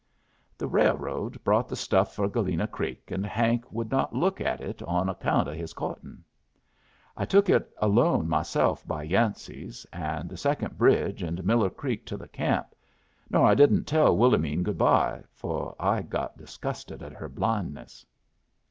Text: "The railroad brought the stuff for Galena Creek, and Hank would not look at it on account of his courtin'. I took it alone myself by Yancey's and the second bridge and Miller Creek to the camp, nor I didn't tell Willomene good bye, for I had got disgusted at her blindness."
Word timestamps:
"The 0.57 0.67
railroad 0.67 1.43
brought 1.43 1.69
the 1.69 1.75
stuff 1.75 2.15
for 2.15 2.27
Galena 2.27 2.65
Creek, 2.65 3.11
and 3.11 3.23
Hank 3.23 3.71
would 3.71 3.91
not 3.91 4.15
look 4.15 4.41
at 4.41 4.59
it 4.59 4.81
on 4.81 5.07
account 5.09 5.47
of 5.47 5.53
his 5.53 5.73
courtin'. 5.73 6.23
I 7.15 7.25
took 7.25 7.49
it 7.49 7.71
alone 7.77 8.27
myself 8.27 8.83
by 8.87 9.03
Yancey's 9.03 9.85
and 9.93 10.27
the 10.27 10.37
second 10.37 10.75
bridge 10.79 11.21
and 11.21 11.43
Miller 11.45 11.69
Creek 11.69 12.03
to 12.07 12.17
the 12.17 12.27
camp, 12.27 12.73
nor 13.29 13.45
I 13.45 13.53
didn't 13.53 13.83
tell 13.83 14.17
Willomene 14.17 14.63
good 14.63 14.79
bye, 14.79 15.21
for 15.35 15.75
I 15.79 15.97
had 15.97 16.09
got 16.09 16.35
disgusted 16.35 17.03
at 17.03 17.13
her 17.13 17.29
blindness." 17.29 18.03